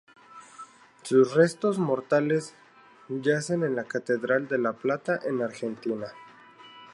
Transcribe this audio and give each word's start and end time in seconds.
Sus 1.03 1.35
restos 1.35 1.77
mortales 1.77 2.55
yacen 3.07 3.61
en 3.63 3.75
la 3.75 3.83
Catedral 3.83 4.47
de 4.47 4.57
La 4.57 4.73
Plata, 4.73 5.19
en 5.23 5.43
Argentina. 5.43 6.07